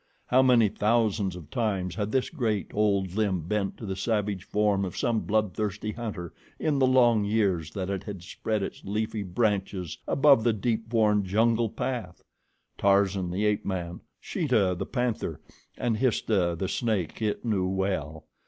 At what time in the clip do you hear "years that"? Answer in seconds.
7.23-7.87